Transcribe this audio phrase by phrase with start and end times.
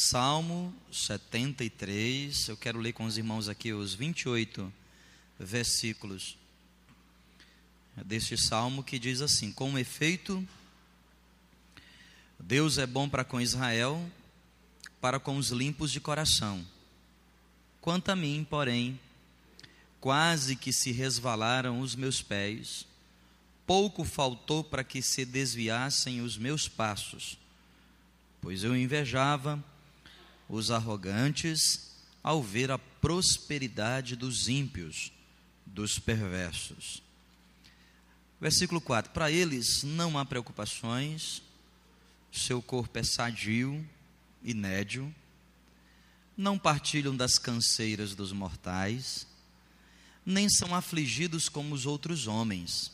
[0.00, 4.72] Salmo 73, eu quero ler com os irmãos aqui os 28
[5.40, 6.38] versículos
[8.06, 10.46] deste salmo que diz assim: Com efeito,
[12.38, 14.08] Deus é bom para com Israel,
[15.00, 16.64] para com os limpos de coração.
[17.80, 19.00] Quanto a mim, porém,
[19.98, 22.86] quase que se resvalaram os meus pés,
[23.66, 27.36] pouco faltou para que se desviassem os meus passos,
[28.40, 29.60] pois eu invejava
[30.48, 31.88] os arrogantes
[32.22, 35.12] ao ver a prosperidade dos ímpios,
[35.66, 37.02] dos perversos.
[38.40, 41.42] Versículo 4: Para eles não há preocupações,
[42.32, 43.86] seu corpo é sadio
[44.42, 45.14] e nédio,
[46.36, 49.26] não partilham das canseiras dos mortais,
[50.24, 52.92] nem são afligidos como os outros homens.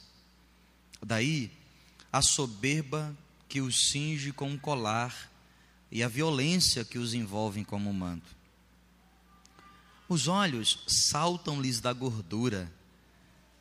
[1.04, 1.50] Daí
[2.10, 3.14] a soberba
[3.48, 5.30] que os cinge com um colar
[5.94, 8.36] e a violência que os envolve como manto.
[10.06, 12.70] Os olhos saltam-lhes da gordura,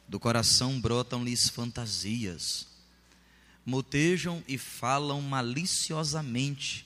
[0.05, 2.73] do coração brotam-lhes fantasias
[3.65, 6.85] motejam e falam maliciosamente,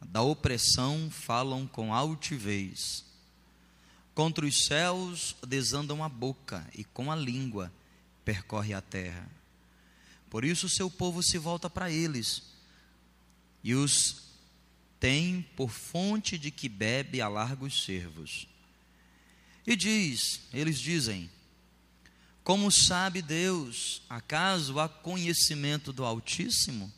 [0.00, 3.04] da opressão falam com altivez.
[4.14, 7.72] Contra os céus desandam a boca e com a língua
[8.24, 9.28] percorre a terra.
[10.28, 12.42] Por isso o seu povo se volta para eles
[13.62, 14.29] e os
[15.00, 18.46] tem por fonte de que bebe a largos servos.
[19.66, 21.30] E diz, eles dizem:
[22.44, 24.02] como sabe Deus?
[24.08, 26.92] Acaso há conhecimento do Altíssimo?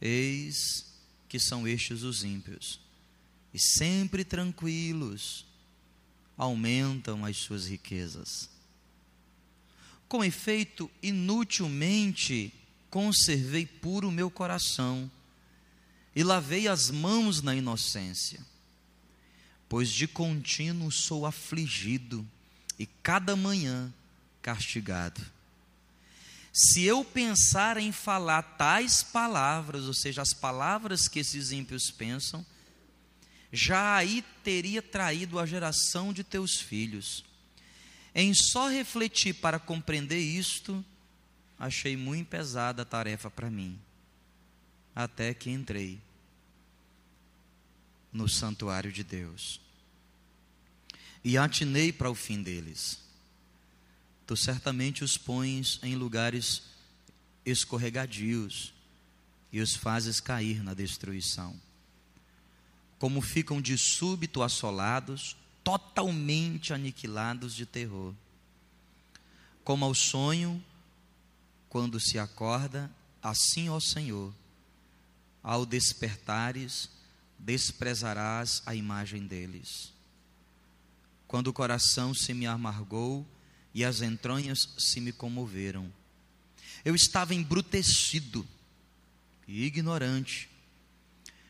[0.00, 0.86] Eis
[1.28, 2.80] que são estes os ímpios,
[3.52, 5.44] e sempre tranquilos
[6.36, 8.48] aumentam as suas riquezas.
[10.08, 12.52] Com efeito, inutilmente
[12.88, 15.10] conservei puro meu coração
[16.18, 18.44] e lavei as mãos na inocência,
[19.68, 22.26] pois de contínuo sou afligido
[22.76, 23.94] e cada manhã
[24.42, 25.24] castigado.
[26.52, 32.44] Se eu pensar em falar tais palavras, ou seja, as palavras que esses ímpios pensam,
[33.52, 37.24] já aí teria traído a geração de teus filhos.
[38.12, 40.84] Em só refletir para compreender isto,
[41.56, 43.78] achei muito pesada a tarefa para mim,
[44.96, 46.07] até que entrei
[48.12, 49.60] no santuário de Deus
[51.24, 53.08] e atinei para o fim deles
[54.28, 56.62] tu certamente os pões em lugares
[57.46, 58.74] escorregadios
[59.50, 61.58] e os fazes cair na destruição.
[62.98, 68.12] Como ficam de súbito assolados, totalmente aniquilados de terror.
[69.64, 70.62] Como ao sonho,
[71.70, 72.90] quando se acorda,
[73.22, 74.34] assim, ó Senhor,
[75.42, 76.90] ao despertares,
[77.38, 79.92] desprezarás a imagem deles.
[81.26, 83.26] Quando o coração se me amargou,
[83.78, 85.92] e as entranhas se me comoveram.
[86.84, 88.46] Eu estava embrutecido
[89.46, 90.48] e ignorante.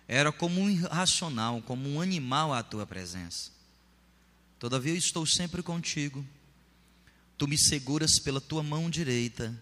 [0.06, 3.50] Era como um irracional, como um animal à tua presença.
[4.58, 6.22] Todavia eu estou sempre contigo.
[7.36, 9.58] Tu me seguras pela tua mão direita.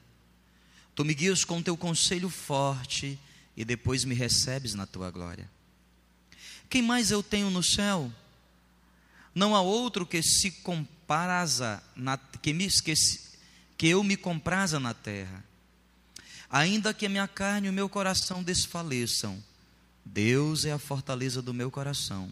[0.94, 3.18] Tu me guias com teu conselho forte
[3.56, 5.48] e depois me recebes na tua glória.
[6.68, 8.12] Quem mais eu tenho no céu?
[9.34, 13.20] Não há outro que se compraza na, que, me, esqueci,
[13.76, 15.44] que eu me compraza na terra.
[16.48, 19.42] Ainda que a minha carne e o meu coração desfaleçam,
[20.04, 22.30] Deus é a fortaleza do meu coração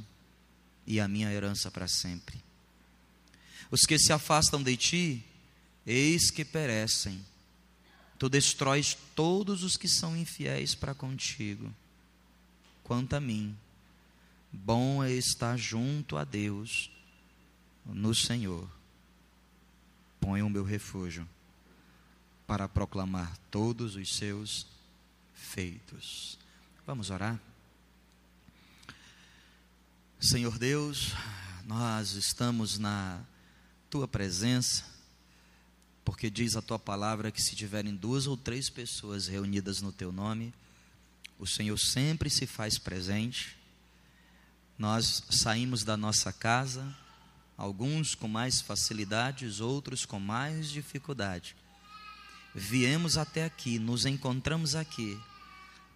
[0.87, 2.43] e a minha herança para sempre.
[3.71, 5.25] Os que se afastam de ti,
[5.87, 7.21] eis que perecem.
[8.19, 11.75] Tu destróis todos os que são infiéis para contigo.
[12.85, 13.57] Quanto a mim,
[14.55, 16.91] bom é estar junto a Deus
[17.85, 18.69] no Senhor
[20.25, 21.29] ponho o meu refúgio
[22.47, 24.67] para proclamar todos os seus
[25.35, 26.39] feitos.
[26.87, 27.39] Vamos orar?
[30.19, 31.13] Senhor Deus,
[31.67, 33.23] nós estamos na
[33.91, 34.83] tua presença,
[36.07, 40.11] porque diz a tua palavra que se tiverem duas ou três pessoas reunidas no teu
[40.11, 40.55] nome,
[41.39, 43.59] o Senhor sempre se faz presente.
[44.79, 46.85] Nós saímos da nossa casa,
[47.57, 51.55] alguns com mais facilidades, outros com mais dificuldade.
[52.53, 55.19] Viemos até aqui, nos encontramos aqui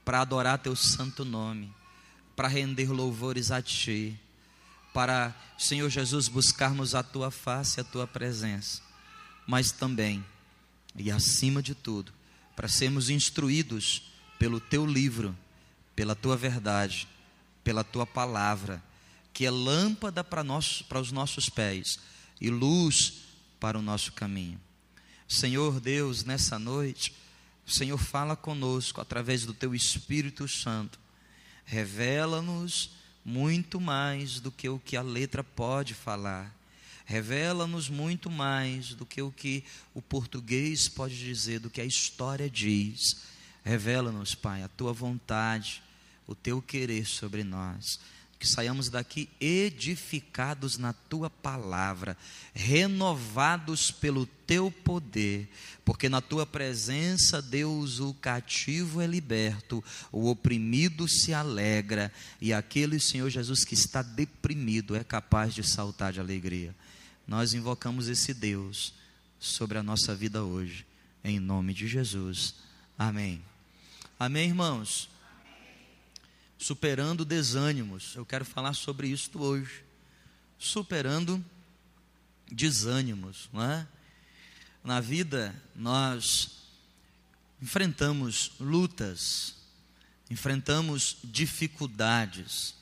[0.05, 1.73] para adorar teu santo nome,
[2.37, 4.19] para render louvores a ti,
[4.95, 8.81] para, Senhor Jesus, buscarmos a tua face, a tua presença,
[9.47, 10.25] mas também
[10.97, 12.13] e acima de tudo,
[12.57, 15.37] para sermos instruídos pelo teu livro,
[15.95, 17.09] pela tua verdade
[17.69, 18.83] pela tua palavra,
[19.31, 21.99] que é lâmpada para, nós, para os nossos pés
[22.41, 23.25] e luz
[23.61, 24.59] para o nosso caminho.
[25.29, 27.15] Senhor Deus, nessa noite,
[27.67, 30.99] o Senhor fala conosco através do teu Espírito Santo.
[31.67, 32.93] Revela-nos
[33.23, 36.57] muito mais do que o que a letra pode falar.
[37.05, 39.63] Revela-nos muito mais do que o que
[39.93, 43.19] o português pode dizer, do que a história diz.
[43.63, 45.83] Revela-nos, Pai, a tua vontade,
[46.29, 47.99] o teu querer sobre nós
[48.39, 52.17] que saiamos daqui edificados na tua palavra,
[52.55, 55.49] renovados pelo teu poder,
[55.85, 59.83] porque na tua presença, Deus, o cativo é liberto,
[60.13, 66.13] o oprimido se alegra, e aquele Senhor Jesus que está deprimido é capaz de saltar
[66.13, 66.75] de alegria.
[67.27, 68.95] Nós invocamos esse Deus
[69.41, 70.87] sobre a nossa vida hoje,
[71.25, 72.55] em nome de Jesus.
[72.97, 73.43] Amém.
[74.19, 75.18] Amém, irmãos
[76.59, 78.15] superando desânimos.
[78.17, 79.85] Eu quero falar sobre isso hoje.
[80.59, 81.45] Superando
[82.51, 83.87] desânimos, não é?
[84.83, 86.59] Na vida nós
[87.63, 89.55] enfrentamos lutas,
[90.29, 92.75] enfrentamos dificuldades.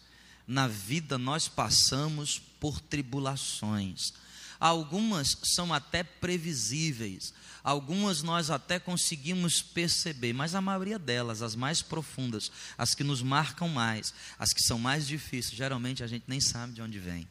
[0.46, 4.14] Na vida nós passamos por tribulações.
[4.58, 7.32] Algumas são até previsíveis,
[7.62, 13.22] algumas nós até conseguimos perceber, mas a maioria delas, as mais profundas, as que nos
[13.22, 17.28] marcam mais, as que são mais difíceis, geralmente a gente nem sabe de onde vem.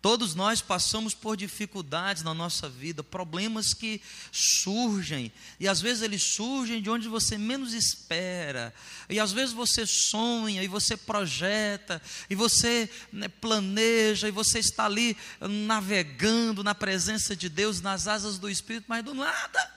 [0.00, 4.00] Todos nós passamos por dificuldades na nossa vida, problemas que
[4.30, 8.72] surgem, e às vezes eles surgem de onde você menos espera,
[9.08, 12.00] e às vezes você sonha, e você projeta,
[12.30, 18.38] e você né, planeja, e você está ali navegando na presença de Deus, nas asas
[18.38, 19.74] do Espírito, mas do nada,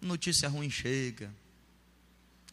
[0.00, 1.34] notícia ruim chega.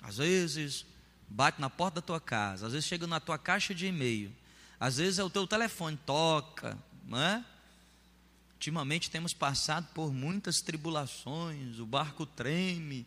[0.01, 0.83] Às vezes
[1.29, 4.33] bate na porta da tua casa, às vezes chega na tua caixa de e-mail
[4.85, 6.77] às vezes é o teu telefone toca,
[7.07, 7.43] não é?
[8.53, 13.03] Ultimamente temos passado por muitas tribulações, o barco treme,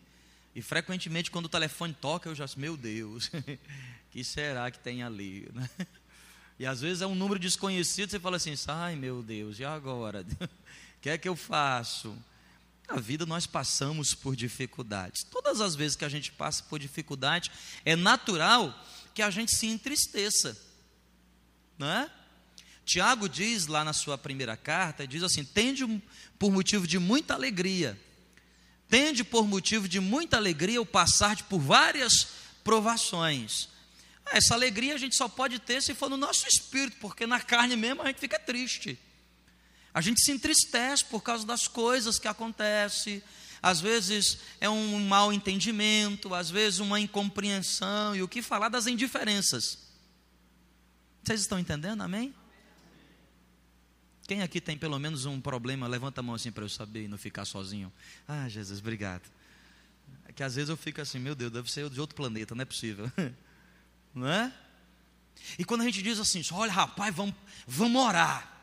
[0.56, 3.30] e frequentemente quando o telefone toca, eu já meu Deus,
[4.10, 5.48] que será que tem ali?
[5.54, 5.70] Né?
[6.58, 10.26] E às vezes é um número desconhecido, você fala assim, ai meu Deus, e agora?
[10.40, 10.48] O
[11.00, 12.18] que é que eu faço?
[12.88, 15.22] Na vida nós passamos por dificuldades.
[15.22, 17.52] Todas as vezes que a gente passa por dificuldade,
[17.84, 18.74] é natural
[19.14, 20.66] que a gente se entristeça
[21.78, 22.10] não é?
[22.84, 25.84] Tiago diz lá na sua primeira carta, diz assim: tende
[26.38, 27.98] por motivo de muita alegria,
[28.88, 32.28] tende por motivo de muita alegria o passar por várias
[32.64, 33.68] provações.
[34.24, 37.40] Ah, essa alegria a gente só pode ter se for no nosso espírito, porque na
[37.40, 38.98] carne mesmo a gente fica triste.
[39.92, 43.22] A gente se entristece por causa das coisas que acontecem.
[43.60, 48.86] Às vezes é um mal entendimento, às vezes uma incompreensão, e o que falar das
[48.86, 49.87] indiferenças.
[51.22, 52.02] Vocês estão entendendo?
[52.02, 52.34] Amém?
[54.26, 57.08] Quem aqui tem pelo menos um problema, levanta a mão assim para eu saber e
[57.08, 57.90] não ficar sozinho.
[58.26, 59.22] Ah, Jesus, obrigado.
[60.26, 62.62] É que às vezes eu fico assim, meu Deus, deve ser de outro planeta, não
[62.62, 63.10] é possível.
[64.14, 64.52] não é?
[65.58, 67.34] E quando a gente diz assim, olha rapaz, vamos,
[67.66, 68.54] vamos orar.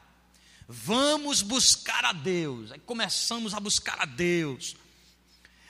[0.68, 2.72] Vamos buscar a Deus.
[2.72, 4.76] Aí começamos a buscar a Deus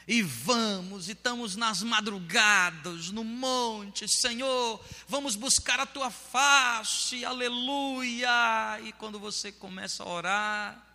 [0.08, 8.80] e vamos, e estamos nas madrugadas, no monte, Senhor, vamos buscar a tua face, aleluia.
[8.84, 10.86] E quando você começa a orar,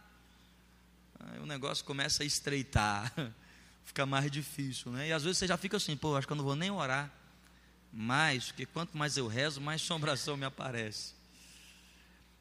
[1.42, 3.12] o negócio começa a estreitar,
[3.84, 5.08] fica mais difícil, né?
[5.08, 7.10] E às vezes você já fica assim, pô, acho que eu não vou nem orar
[7.92, 11.14] mais, porque quanto mais eu rezo, mais sombração me aparece.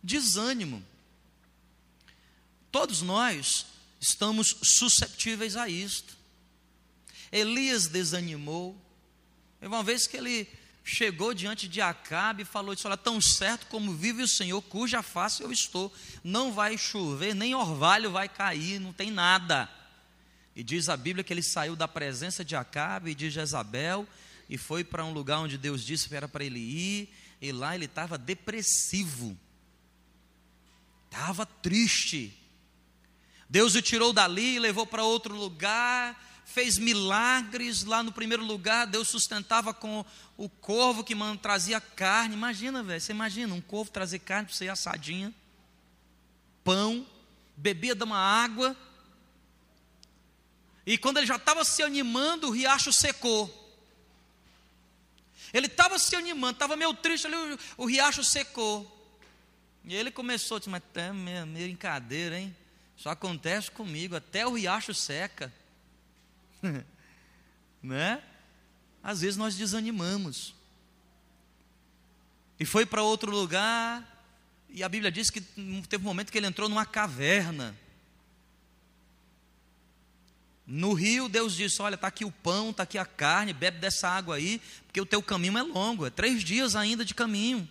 [0.03, 0.85] Desânimo.
[2.71, 3.65] Todos nós
[3.99, 6.18] estamos susceptíveis a isto.
[7.31, 8.79] Elias desanimou.
[9.61, 10.47] Uma vez que ele
[10.83, 15.43] chegou diante de Acabe e falou: Olha, tão certo como vive o Senhor, cuja face
[15.43, 15.93] eu estou,
[16.23, 19.69] não vai chover, nem orvalho vai cair, não tem nada.
[20.55, 24.07] E diz a Bíblia que ele saiu da presença de Acabe e de Jezabel
[24.49, 27.75] e foi para um lugar onde Deus disse que era para ele ir, e lá
[27.75, 29.37] ele estava depressivo,
[31.05, 32.35] estava triste.
[33.47, 38.87] Deus o tirou dali e levou para outro lugar, fez milagres lá no primeiro lugar.
[38.87, 40.03] Deus sustentava com
[40.35, 42.33] o corvo que trazia carne.
[42.35, 45.33] Imagina, velho, você imagina um corvo trazer carne para você assadinha,
[46.63, 47.05] pão,
[47.55, 48.75] bebia de uma água.
[50.85, 53.55] E quando ele já estava se animando, o riacho secou.
[55.53, 58.95] Ele estava se animando, estava meio triste ali, o, o, riacho secou.
[59.83, 62.55] E ele começou a dizer, mas é meio brincadeira, hein?
[62.97, 65.53] Isso acontece comigo, até o riacho seca.
[67.81, 68.23] né?
[69.03, 70.53] Às vezes nós desanimamos.
[72.59, 74.05] E foi para outro lugar,
[74.69, 77.75] e a Bíblia diz que teve um momento que ele entrou numa caverna.
[80.67, 84.07] No rio, Deus disse: Olha, está aqui o pão, está aqui a carne, bebe dessa
[84.07, 87.67] água aí, porque o teu caminho é longo, é três dias ainda de caminho.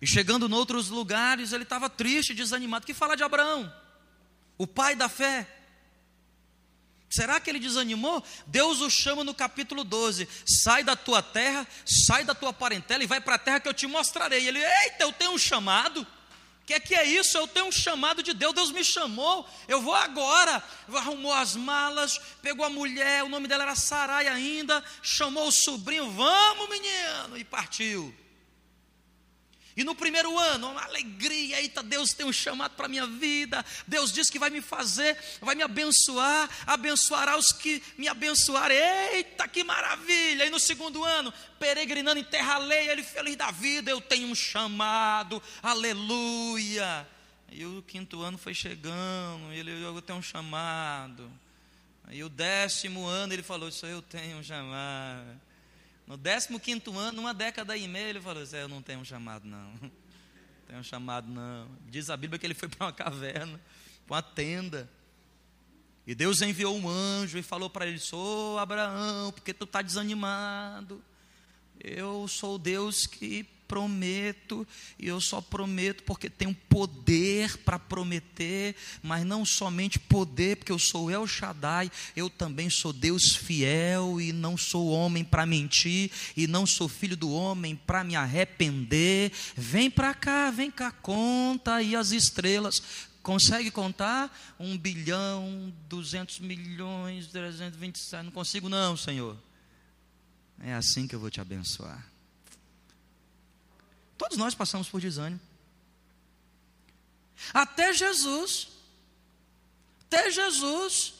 [0.00, 2.86] E chegando em outros lugares, ele estava triste, desanimado.
[2.86, 3.70] Que fala de Abraão,
[4.56, 5.48] o pai da fé.
[7.14, 8.24] Será que ele desanimou?
[8.44, 13.06] Deus o chama no capítulo 12: sai da tua terra, sai da tua parentela e
[13.06, 14.48] vai para a terra que eu te mostrarei.
[14.48, 16.00] Ele, eita, eu tenho um chamado.
[16.00, 17.38] O que é que é isso?
[17.38, 20.60] Eu tenho um chamado de Deus, Deus me chamou, eu vou agora.
[20.92, 26.10] Arrumou as malas, pegou a mulher, o nome dela era Sarai ainda, chamou o sobrinho,
[26.10, 28.12] vamos menino, e partiu.
[29.76, 33.64] E no primeiro ano, uma alegria, eita, Deus tem um chamado para a minha vida,
[33.88, 38.76] Deus diz que vai me fazer, vai me abençoar, abençoará os que me abençoarem,
[39.14, 40.46] eita, que maravilha!
[40.46, 44.34] E no segundo ano, peregrinando em terra alheia, ele feliz da vida, eu tenho um
[44.34, 47.08] chamado, aleluia!
[47.50, 51.30] E o quinto ano foi chegando, ele, eu tenho um chamado.
[52.10, 55.40] E o décimo ano ele falou, isso eu tenho um chamado.
[56.06, 59.46] No 15 ano, uma década e meia, ele falou assim: Eu não tenho um chamado,
[59.46, 59.72] não.
[60.64, 61.68] Não tenho um chamado, não.
[61.90, 63.60] Diz a Bíblia que ele foi para uma caverna,
[64.06, 64.90] para uma tenda.
[66.06, 71.04] E Deus enviou um anjo e falou para ele: Sou Abraão, porque tu está desanimado.
[71.78, 74.66] Eu sou o Deus que prometo,
[74.98, 80.78] e eu só prometo porque tenho poder para prometer, mas não somente poder, porque eu
[80.78, 86.46] sou El Shaddai, eu também sou Deus fiel e não sou homem para mentir, e
[86.46, 89.32] não sou filho do homem para me arrepender.
[89.56, 92.82] Vem para cá, vem cá, conta aí as estrelas.
[93.22, 94.54] Consegue contar?
[94.60, 99.36] Um bilhão, duzentos milhões, trezentos vinte Não consigo, não, Senhor.
[100.60, 102.13] É assim que eu vou te abençoar.
[104.16, 105.40] Todos nós passamos por desânimo.
[107.52, 108.68] Até Jesus,
[110.06, 111.14] até Jesus,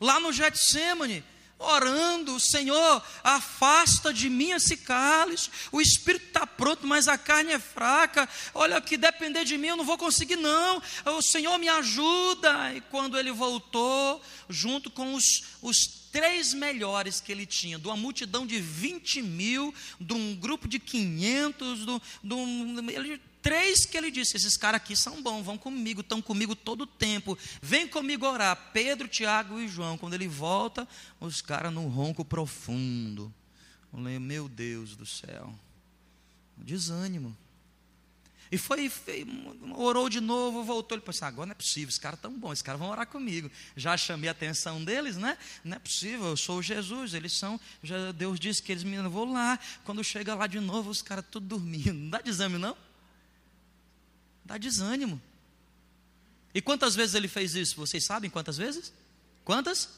[0.00, 1.24] lá no Getsemane,
[1.58, 7.58] orando, Senhor, afasta de mim esse cálice, o espírito está pronto, mas a carne é
[7.58, 12.74] fraca, olha, que depender de mim eu não vou conseguir não, o Senhor me ajuda,
[12.74, 17.96] e quando ele voltou, junto com os, os três melhores que ele tinha, de uma
[17.96, 23.96] multidão de 20 mil, de um grupo de 500, de, de um, ele, três que
[23.96, 27.86] ele disse: esses caras aqui são bons, vão comigo, estão comigo todo o tempo, vem
[27.86, 28.70] comigo orar.
[28.72, 29.98] Pedro, Tiago e João.
[29.98, 30.88] Quando ele volta,
[31.20, 33.32] os caras no ronco profundo.
[33.92, 35.54] Eu falei, meu Deus do céu,
[36.56, 37.36] desânimo.
[38.50, 39.26] E foi, foi,
[39.76, 40.96] orou de novo, voltou.
[40.96, 43.50] Ele pensou: agora não é possível, esses caras tão bons, esses caras vão orar comigo.
[43.76, 45.36] Já chamei a atenção deles, né?
[45.62, 47.60] Não é possível, eu sou Jesus, eles são.
[48.16, 49.58] Deus disse que eles me vou lá.
[49.84, 51.92] Quando chega lá de novo, os caras tudo dormindo.
[51.92, 52.76] Não dá desânimo, não?
[54.44, 55.20] Dá desânimo.
[56.54, 57.76] E quantas vezes ele fez isso?
[57.76, 58.92] Vocês sabem quantas vezes?
[59.44, 59.88] Quantas?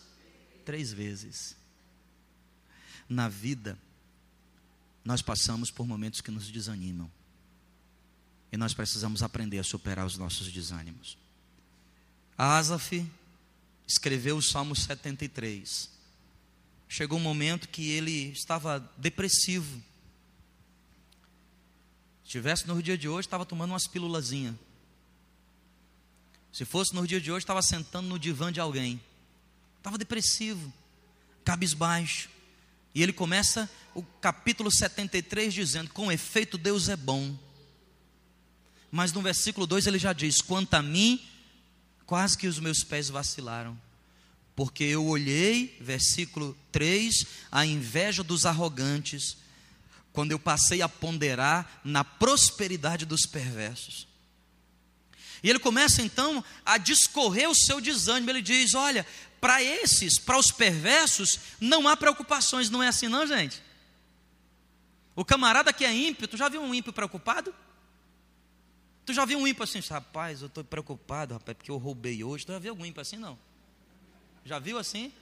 [0.64, 1.56] Três vezes.
[3.08, 3.78] Na vida,
[5.04, 7.10] nós passamos por momentos que nos desanimam.
[8.50, 11.18] E nós precisamos aprender a superar os nossos desânimos.
[12.38, 13.06] Asaf
[13.86, 15.90] escreveu o Salmo 73.
[16.88, 19.82] Chegou um momento que ele estava depressivo.
[22.26, 24.54] Se tivesse no dia de hoje, estava tomando umas pílulazinhas.
[26.52, 29.00] Se fosse no dia de hoje, estava sentando no divã de alguém.
[29.78, 30.70] Estava depressivo,
[31.44, 32.28] cabisbaixo.
[32.94, 37.34] E ele começa o capítulo 73 dizendo: Com efeito, Deus é bom
[38.90, 41.22] mas no versículo 2 ele já diz: Quanto a mim,
[42.06, 43.78] quase que os meus pés vacilaram.
[44.54, 49.36] Porque eu olhei, versículo 3, a inveja dos arrogantes,
[50.16, 54.08] quando eu passei a ponderar na prosperidade dos perversos.
[55.42, 58.30] E ele começa então a discorrer o seu desânimo.
[58.30, 59.06] Ele diz: Olha,
[59.38, 62.70] para esses, para os perversos, não há preocupações.
[62.70, 63.62] Não é assim, não, gente?
[65.14, 67.54] O camarada que é ímpio, tu já viu um ímpio preocupado?
[69.04, 72.46] Tu já viu um ímpio assim, rapaz, eu estou preocupado, rapaz, porque eu roubei hoje.
[72.46, 73.38] Tu já viu algum ímpio assim, não?
[74.46, 75.12] Já viu assim?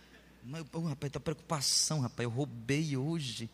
[0.45, 3.51] Mas, oh, rapaz, tá preocupação, rapaz, eu roubei hoje.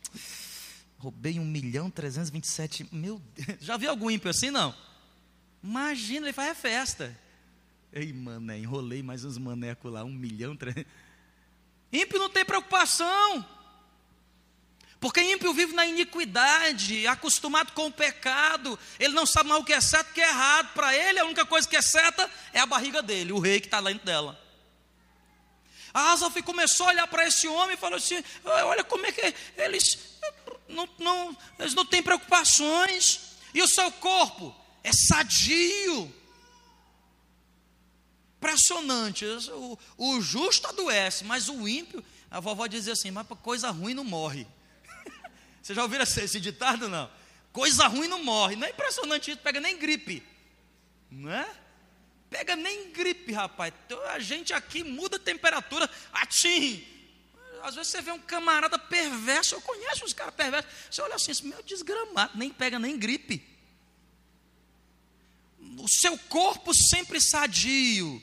[1.01, 2.87] Roubei um milhão trezentos vinte e sete.
[2.93, 3.59] Meu Deus.
[3.65, 4.75] Já viu algum ímpio assim, não?
[5.65, 7.19] Imagina, ele faz a festa.
[7.91, 10.55] Ei, mané, enrolei mais uns manecos lá, um milhão.
[10.55, 10.87] Tre...
[11.91, 13.47] Ímpio não tem preocupação.
[15.01, 19.73] Porque ímpio vive na iniquidade, acostumado com o pecado, ele não sabe mais o que
[19.73, 20.75] é certo e o que é errado.
[20.75, 23.67] Para ele, a única coisa que é certa é a barriga dele, o rei que
[23.67, 24.39] está dentro dela.
[25.95, 29.35] A Asaf começou a olhar para esse homem e falou assim: Olha como é que
[29.57, 30.10] eles
[30.71, 36.13] não, não, eles não têm preocupações, e o seu corpo é sadio.
[38.39, 39.25] Impressionante.
[39.27, 44.05] O, o justo adoece, mas o ímpio, a vovó dizia assim: mas coisa ruim não
[44.05, 44.47] morre.
[45.63, 46.89] Você já ouviram esse, esse ditado?
[46.89, 47.11] Não.
[47.53, 48.57] Coisa ruim não morre.
[48.57, 50.27] Não é impressionante isso, pega nem gripe.
[51.11, 51.49] Não é?
[52.31, 53.75] Pega nem gripe, rapaz.
[53.85, 56.87] Então, a gente aqui muda a temperatura, atim.
[57.63, 60.71] Às vezes você vê um camarada perverso, eu conheço uns caras perversos.
[60.91, 63.47] Você olha assim, meu desgramado, nem pega nem gripe.
[65.79, 68.23] O seu corpo sempre sadio.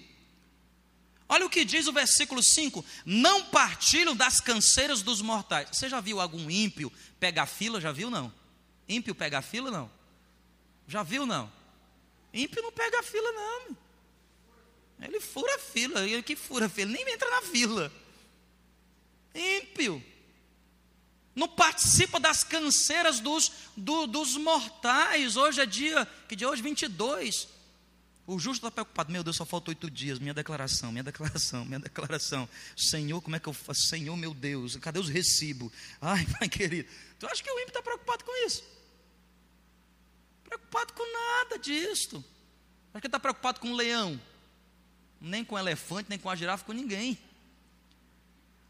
[1.30, 5.70] Olha o que diz o versículo 5: Não partilham das canseiras dos mortais.
[5.72, 7.82] Você já viu algum ímpio pegar fila?
[7.82, 8.34] Já viu não?
[8.88, 9.92] Ímpio pegar fila não?
[10.88, 11.52] Já viu não?
[12.34, 13.78] Ímpio não pega fila não.
[15.02, 17.92] Ele fura a fila, ele que fura a fila, nem entra na fila.
[19.38, 20.04] Ímpio.
[21.36, 25.38] Não participa das canseiras dos, do, dos mortais.
[25.38, 26.62] Hoje é dia, que dia hoje?
[26.62, 27.48] 22.
[28.26, 29.12] O justo está preocupado.
[29.12, 30.18] Meu Deus, só faltam oito dias.
[30.18, 32.50] Minha declaração, minha declaração, minha declaração.
[32.76, 33.84] Senhor, como é que eu faço?
[33.84, 35.72] Senhor, meu Deus, cadê os recibos?
[36.02, 36.90] Ai, pai querido.
[37.20, 38.64] Tu acha que o ímpio está preocupado com isso?
[40.44, 42.24] Preocupado com nada disto.
[42.94, 44.20] Acho que está preocupado com o leão
[45.20, 47.18] nem com elefante, nem com a girafa, com ninguém.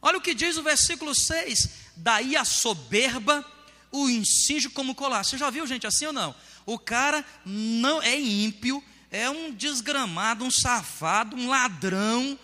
[0.01, 3.45] Olha o que diz o versículo 6: Daí a soberba
[3.91, 5.23] o insinge como colar.
[5.23, 6.35] Você já viu gente assim ou não?
[6.65, 12.37] O cara não é ímpio, é um desgramado, um safado, um ladrão,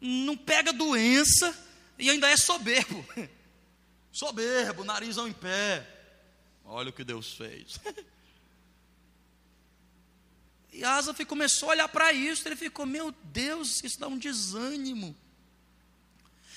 [0.00, 1.56] não pega doença
[1.98, 3.04] e ainda é soberbo.
[4.10, 5.86] Soberbo, narizão em pé.
[6.64, 7.78] Olha o que Deus fez.
[10.70, 15.16] E Asaf começou a olhar para isso, ele ficou, meu Deus, isso dá um desânimo.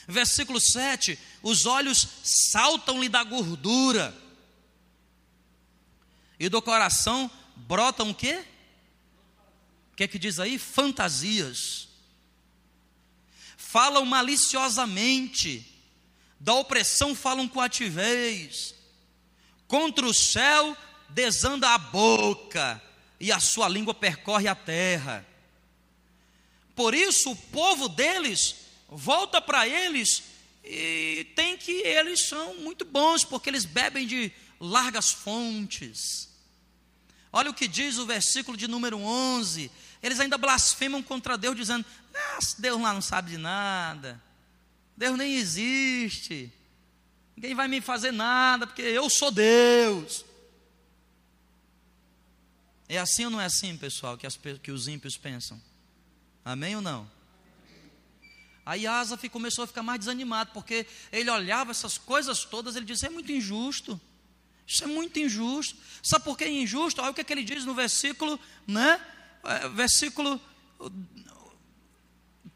[0.07, 4.15] Versículo 7: os olhos saltam-lhe da gordura,
[6.39, 8.43] e do coração brotam o quê?
[9.93, 10.57] O que é que diz aí?
[10.57, 11.87] Fantasias.
[13.55, 15.65] Falam maliciosamente,
[16.39, 18.73] da opressão falam com ativez,
[19.67, 20.75] contra o céu
[21.09, 22.81] desanda a boca,
[23.19, 25.25] e a sua língua percorre a terra.
[26.75, 28.55] Por isso, o povo deles
[28.91, 30.21] volta para eles
[30.63, 36.29] e tem que eles são muito bons, porque eles bebem de largas fontes.
[37.31, 39.71] Olha o que diz o versículo de número 11.
[40.03, 44.21] Eles ainda blasfemam contra Deus, dizendo: ah, Deus lá não sabe de nada,
[44.97, 46.51] Deus nem existe,
[47.35, 50.25] ninguém vai me fazer nada, porque eu sou Deus.
[52.89, 55.61] É assim ou não é assim, pessoal, que, as, que os ímpios pensam?
[56.43, 57.09] Amém ou não?
[58.65, 63.05] Aí Asaf começou a ficar mais desanimado, porque ele olhava essas coisas todas, ele disse:
[63.05, 63.99] é muito injusto.
[64.65, 65.77] Isso é muito injusto.
[66.01, 67.01] Sabe por que é injusto?
[67.01, 69.05] Olha o que, é que ele diz no versículo, né?
[69.43, 70.39] É, versículo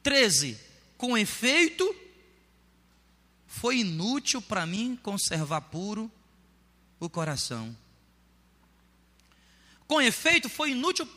[0.01, 0.57] 13.
[0.97, 1.95] Com efeito,
[3.47, 6.11] foi inútil para mim conservar puro
[6.99, 7.75] o coração.
[9.87, 11.07] Com efeito, foi inútil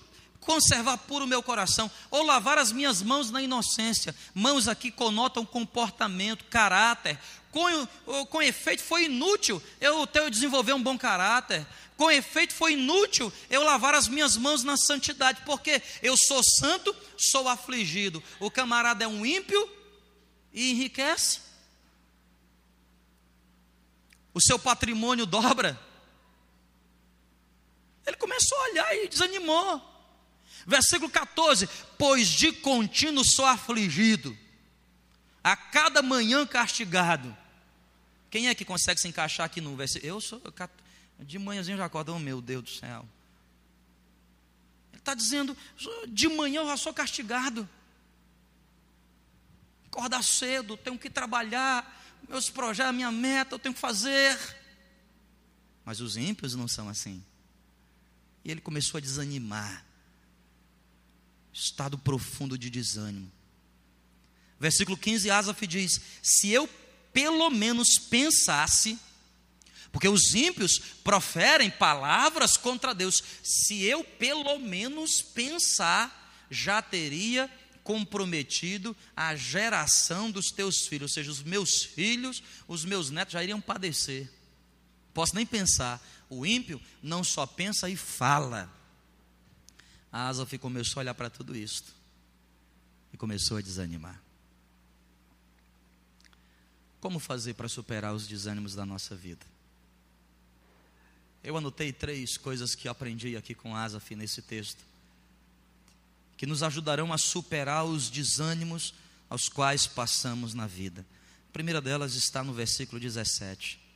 [0.40, 4.14] conservar puro o meu coração, ou lavar as minhas mãos na inocência.
[4.34, 7.18] Mãos aqui conotam comportamento, caráter.
[7.50, 7.86] Com,
[8.26, 11.66] com efeito, foi inútil eu, eu desenvolver um bom caráter.
[11.96, 16.94] Com efeito, foi inútil eu lavar as minhas mãos na santidade, porque eu sou santo,
[17.16, 18.22] sou afligido.
[18.38, 19.68] O camarada é um ímpio
[20.52, 21.40] e enriquece.
[24.32, 25.78] O seu patrimônio dobra
[28.08, 29.82] ele começou a olhar e desanimou.
[30.66, 34.36] Versículo 14: Pois de contínuo sou afligido,
[35.42, 37.36] a cada manhã castigado.
[38.30, 40.12] Quem é que consegue se encaixar aqui no versículo?
[40.12, 40.42] Eu sou,
[41.20, 43.08] de manhãzinho já acordo, oh, meu Deus do céu.
[44.92, 45.56] Ele está dizendo,
[46.08, 47.68] de manhã eu já sou castigado.
[49.86, 54.38] Acordar cedo, tenho que trabalhar, meus projetos, minha meta, eu tenho que fazer.
[55.84, 57.24] Mas os ímpios não são assim.
[58.44, 59.87] E ele começou a desanimar.
[61.58, 63.30] Estado profundo de desânimo.
[64.60, 66.68] Versículo 15, Asaf diz: Se eu
[67.12, 68.98] pelo menos pensasse,
[69.90, 77.50] porque os ímpios proferem palavras contra Deus, se eu pelo menos pensar, já teria
[77.82, 83.42] comprometido a geração dos teus filhos, ou seja, os meus filhos, os meus netos já
[83.42, 84.30] iriam padecer.
[85.14, 88.77] Posso nem pensar, o ímpio não só pensa e fala.
[90.12, 91.92] A Asaf começou a olhar para tudo isto
[93.12, 94.20] e começou a desanimar.
[97.00, 99.46] Como fazer para superar os desânimos da nossa vida?
[101.44, 104.82] Eu anotei três coisas que aprendi aqui com Asaf nesse texto,
[106.36, 108.94] que nos ajudarão a superar os desânimos
[109.30, 111.06] aos quais passamos na vida.
[111.48, 113.87] A primeira delas está no versículo 17.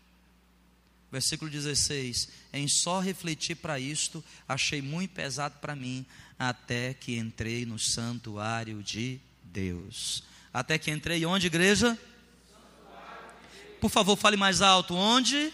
[1.12, 6.06] Versículo 16: Em só refletir para isto, achei muito pesado para mim,
[6.38, 10.24] até que entrei no santuário de Deus.
[10.54, 11.98] Até que entrei onde, igreja?
[13.78, 14.94] Por favor, fale mais alto.
[14.94, 15.52] Onde?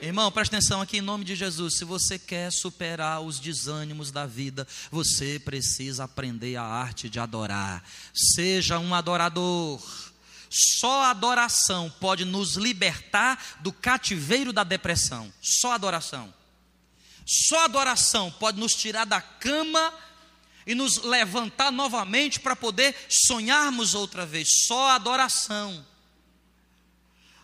[0.00, 1.76] Irmão, preste atenção aqui em nome de Jesus.
[1.76, 7.82] Se você quer superar os desânimos da vida, você precisa aprender a arte de adorar.
[8.14, 9.82] Seja um adorador.
[10.50, 15.32] Só a adoração pode nos libertar do cativeiro da depressão.
[15.40, 16.32] Só adoração.
[17.26, 19.92] Só adoração pode nos tirar da cama
[20.66, 24.48] e nos levantar novamente para poder sonharmos outra vez.
[24.66, 25.84] Só adoração.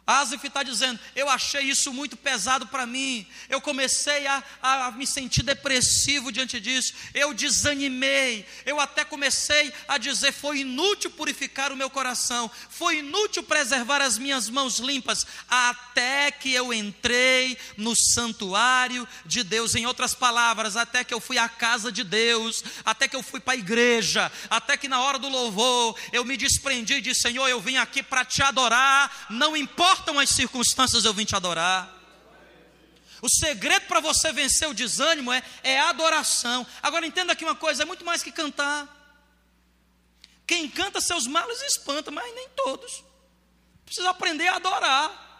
[0.04, 3.24] Asif está dizendo: Eu achei isso muito pesado para mim.
[3.48, 6.92] Eu comecei a, a, me sentir depressivo diante disso.
[7.14, 8.44] Eu desanimei.
[8.66, 12.50] Eu até comecei a dizer: Foi inútil purificar o meu coração.
[12.68, 15.24] Foi inútil preservar as minhas mãos limpas.
[15.48, 19.76] Até que eu entrei no santuário de Deus.
[19.76, 22.64] Em outras palavras, até que eu fui à casa de Deus.
[22.84, 24.32] Até que eu fui para a igreja.
[24.50, 28.02] Até que na hora do louvor eu me desprendi e disse: Senhor, eu vim aqui
[28.02, 29.28] para te adorar.
[29.30, 32.00] Não importa importam as circunstâncias, eu vim te adorar.
[33.20, 36.66] O segredo para você vencer o desânimo é, é adoração.
[36.82, 38.88] Agora entenda aqui uma coisa: é muito mais que cantar.
[40.46, 43.04] Quem canta seus males espanta, mas nem todos.
[43.84, 45.31] Precisa aprender a adorar.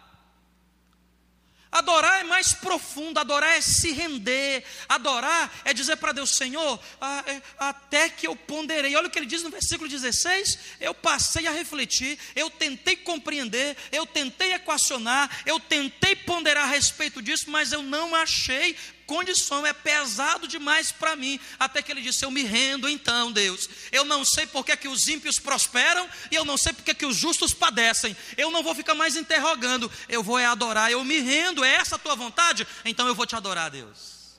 [1.73, 6.79] Adorar é mais profundo, adorar é se render, adorar é dizer para Deus, Senhor,
[7.25, 8.95] é, até que eu ponderei.
[8.95, 13.75] Olha o que ele diz no versículo 16: eu passei a refletir, eu tentei compreender,
[13.91, 18.75] eu tentei equacionar, eu tentei ponderar a respeito disso, mas eu não achei
[19.13, 21.39] condição, é pesado demais para mim.
[21.59, 23.69] Até que ele disse: Eu me rendo então, Deus.
[23.91, 27.15] Eu não sei porque que os ímpios prosperam e eu não sei porque que os
[27.15, 28.17] justos padecem.
[28.35, 31.63] Eu não vou ficar mais interrogando, eu vou é adorar, eu me rendo.
[31.63, 32.67] É essa a tua vontade?
[32.83, 34.33] Então eu vou te adorar, Deus.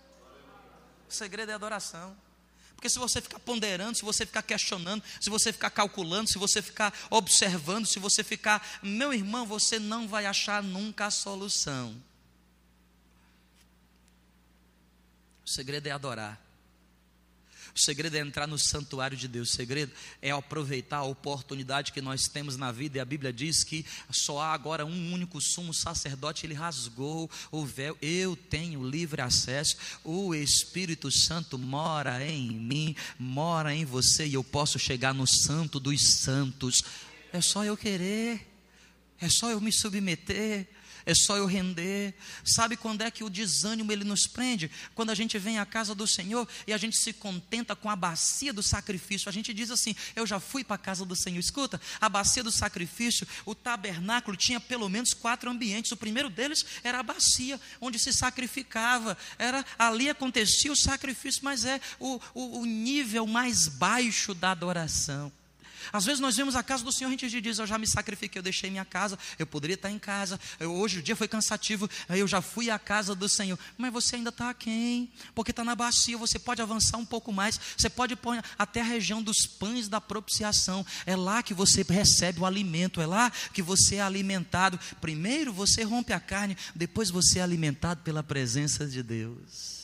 [1.08, 2.16] O segredo é adoração.
[2.74, 6.60] Porque se você ficar ponderando, se você ficar questionando, se você ficar calculando, se você
[6.60, 11.96] ficar observando, se você ficar, meu irmão, você não vai achar nunca a solução.
[15.44, 16.44] O segredo é adorar.
[17.74, 19.50] O segredo é entrar no santuário de Deus.
[19.50, 22.98] O segredo é aproveitar a oportunidade que nós temos na vida.
[22.98, 26.46] E a Bíblia diz que só há agora um único sumo sacerdote.
[26.46, 27.98] Ele rasgou o véu.
[28.00, 29.76] Eu tenho livre acesso.
[30.04, 34.24] O Espírito Santo mora em mim, mora em você.
[34.24, 36.80] E eu posso chegar no santo dos santos.
[37.32, 38.46] É só eu querer.
[39.20, 40.68] É só eu me submeter
[41.06, 42.14] é só eu render.
[42.44, 44.70] Sabe quando é que o desânimo ele nos prende?
[44.94, 47.96] Quando a gente vem à casa do Senhor e a gente se contenta com a
[47.96, 49.28] bacia do sacrifício.
[49.28, 51.38] A gente diz assim: Eu já fui para a casa do Senhor.
[51.38, 55.92] Escuta, a bacia do sacrifício, o tabernáculo tinha pelo menos quatro ambientes.
[55.92, 59.16] O primeiro deles era a bacia, onde se sacrificava.
[59.38, 65.32] Era ali acontecia o sacrifício, mas é o, o, o nível mais baixo da adoração.
[65.92, 68.38] Às vezes nós vemos a casa do Senhor, a gente diz: Eu já me sacrifiquei,
[68.38, 72.26] eu deixei minha casa, eu poderia estar em casa, hoje o dia foi cansativo, eu
[72.26, 73.58] já fui à casa do Senhor.
[73.76, 77.58] Mas você ainda está aquém, porque está na bacia, você pode avançar um pouco mais,
[77.76, 80.84] você pode pôr até a região dos pães da propiciação.
[81.06, 84.78] É lá que você recebe o alimento, é lá que você é alimentado.
[85.00, 89.83] Primeiro você rompe a carne, depois você é alimentado pela presença de Deus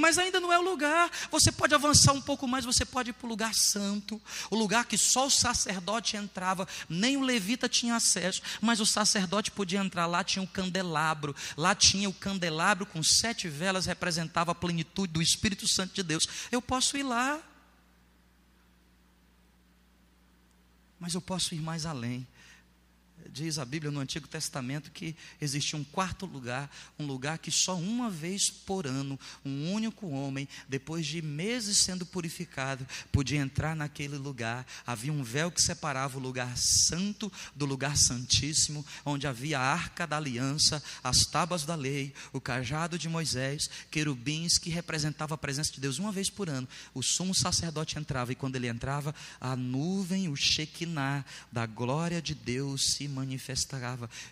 [0.00, 1.10] mas ainda não é o lugar.
[1.30, 4.86] Você pode avançar um pouco mais, você pode ir para o lugar santo, o lugar
[4.86, 10.06] que só o sacerdote entrava, nem o levita tinha acesso, mas o sacerdote podia entrar
[10.06, 15.22] lá, tinha um candelabro, lá tinha o candelabro com sete velas, representava a plenitude do
[15.22, 16.26] Espírito Santo de Deus.
[16.50, 17.40] Eu posso ir lá,
[20.98, 22.26] mas eu posso ir mais além
[23.32, 27.76] diz a Bíblia no Antigo Testamento que existia um quarto lugar, um lugar que só
[27.76, 34.16] uma vez por ano, um único homem, depois de meses sendo purificado, podia entrar naquele
[34.16, 34.66] lugar.
[34.86, 40.06] Havia um véu que separava o lugar santo do lugar santíssimo, onde havia a arca
[40.06, 45.72] da aliança, as tábuas da lei, o cajado de Moisés, querubins que representavam a presença
[45.72, 46.68] de Deus uma vez por ano.
[46.94, 52.34] O sumo sacerdote entrava e quando ele entrava, a nuvem, o Shekinah da glória de
[52.34, 53.10] Deus se.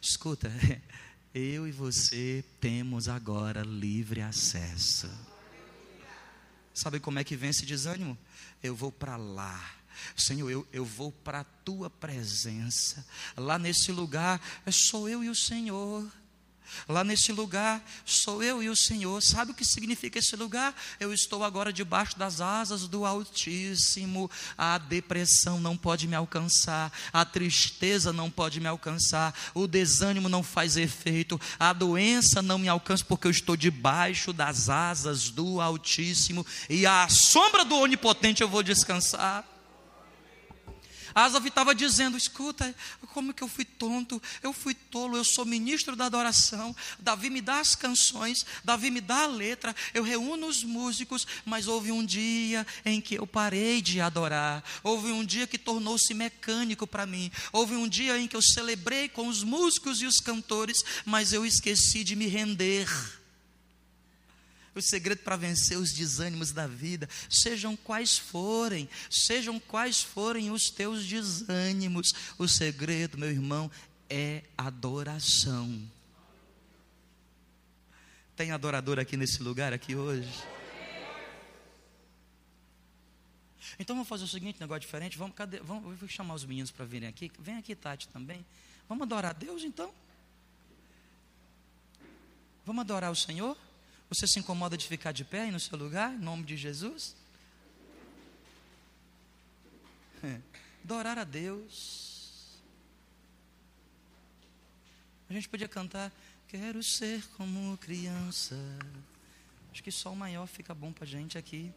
[0.00, 0.50] Escuta,
[1.34, 5.10] eu e você temos agora livre acesso.
[6.74, 8.16] Sabe como é que vence desânimo?
[8.62, 9.78] Eu vou para lá.
[10.16, 13.04] Senhor, eu, eu vou para a tua presença.
[13.36, 16.08] Lá nesse lugar, é só eu e o Senhor.
[16.88, 19.22] Lá nesse lugar sou eu e o Senhor.
[19.22, 20.74] Sabe o que significa esse lugar?
[21.00, 24.30] Eu estou agora debaixo das asas do Altíssimo.
[24.56, 30.42] A depressão não pode me alcançar, a tristeza não pode me alcançar, o desânimo não
[30.42, 36.44] faz efeito, a doença não me alcança porque eu estou debaixo das asas do Altíssimo
[36.68, 39.47] e à sombra do Onipotente eu vou descansar.
[41.24, 42.74] Asaf estava dizendo: escuta,
[43.12, 46.74] como que eu fui tonto, eu fui tolo, eu sou ministro da adoração.
[46.98, 51.66] Davi me dá as canções, Davi me dá a letra, eu reúno os músicos, mas
[51.66, 56.86] houve um dia em que eu parei de adorar, houve um dia que tornou-se mecânico
[56.86, 60.78] para mim, houve um dia em que eu celebrei com os músicos e os cantores,
[61.04, 62.88] mas eu esqueci de me render
[64.78, 70.70] o segredo para vencer os desânimos da vida, sejam quais forem, sejam quais forem os
[70.70, 73.70] teus desânimos, o segredo, meu irmão,
[74.08, 75.80] é adoração.
[78.36, 80.32] Tem adorador aqui nesse lugar, aqui hoje?
[83.78, 85.16] Então vamos fazer o seguinte, negócio diferente.
[85.16, 87.30] Vamos, cadê, vamos vou chamar os meninos para virem aqui.
[87.38, 88.44] Vem aqui, Tati, também.
[88.88, 89.92] Vamos adorar a Deus então?
[92.64, 93.56] Vamos adorar o Senhor?
[94.08, 97.14] Você se incomoda de ficar de pé aí no seu lugar, em nome de Jesus?
[100.22, 100.40] É.
[100.82, 102.56] Adorar a Deus.
[105.28, 106.10] A gente podia cantar,
[106.48, 108.56] quero ser como criança.
[109.70, 111.70] Acho que só o maior fica bom para a gente aqui.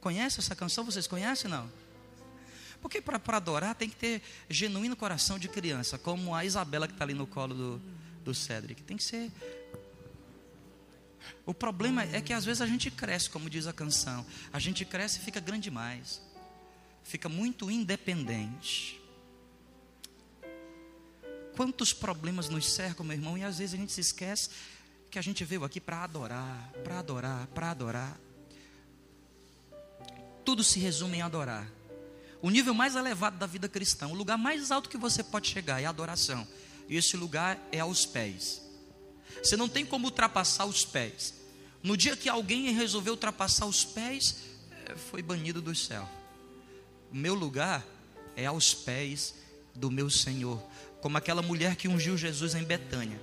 [0.00, 0.84] Conhece essa canção?
[0.84, 1.70] Vocês conhecem não?
[2.80, 7.04] Porque para adorar tem que ter genuíno coração de criança, como a Isabela que está
[7.04, 7.82] ali no colo do,
[8.28, 8.82] do Cedric.
[8.82, 9.32] Tem que ser.
[11.46, 14.24] O problema é que às vezes a gente cresce, como diz a canção.
[14.52, 16.20] A gente cresce e fica grande demais.
[17.02, 19.00] Fica muito independente.
[21.56, 24.50] Quantos problemas nos cercam, meu irmão, e às vezes a gente se esquece
[25.10, 28.20] que a gente veio aqui para adorar, para adorar, para adorar.
[30.44, 31.66] Tudo se resume em adorar.
[32.40, 35.80] O nível mais elevado da vida cristã, o lugar mais alto que você pode chegar
[35.82, 36.46] é a adoração
[36.88, 38.62] e esse lugar é aos pés.
[39.42, 41.34] Você não tem como ultrapassar os pés.
[41.82, 44.36] No dia que alguém resolveu ultrapassar os pés,
[44.86, 46.08] é, foi banido do céu.
[47.12, 47.86] O meu lugar
[48.34, 49.34] é aos pés
[49.74, 50.60] do meu Senhor,
[51.00, 53.20] como aquela mulher que ungiu Jesus em Betânia,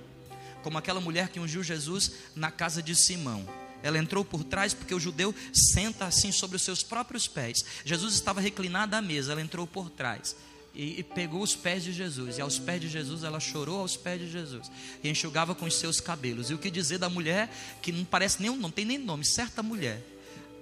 [0.62, 3.46] como aquela mulher que ungiu Jesus na casa de Simão.
[3.82, 7.64] Ela entrou por trás porque o judeu senta assim sobre os seus próprios pés.
[7.84, 10.34] Jesus estava reclinado à mesa, ela entrou por trás
[10.76, 12.36] e, e, pegou os pés de Jesus.
[12.36, 14.70] E aos pés de Jesus, ela chorou aos pés de Jesus.
[15.02, 16.50] E enxugava com os seus cabelos.
[16.50, 19.62] E o que dizer da mulher que não parece nem, não tem nem nome, certa
[19.62, 20.02] mulher.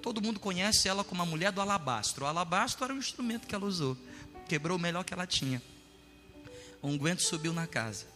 [0.00, 2.24] Todo mundo conhece ela como a mulher do alabastro.
[2.24, 3.96] O alabastro era o instrumento que ela usou.
[4.48, 5.60] Quebrou o melhor que ela tinha.
[6.80, 8.06] O unguento subiu na casa.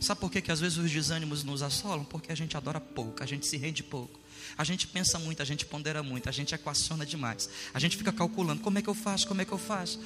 [0.00, 2.04] Sabe por que, que às vezes os desânimos nos assolam?
[2.04, 4.18] Porque a gente adora pouco, a gente se rende pouco.
[4.56, 7.48] A gente pensa muito, a gente pondera muito, a gente equaciona demais.
[7.72, 9.26] A gente fica calculando: como é que eu faço?
[9.26, 10.00] Como é que eu faço?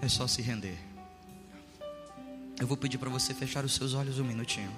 [0.00, 0.78] É só se render.
[2.60, 4.72] Eu vou pedir para você fechar os seus olhos um minutinho.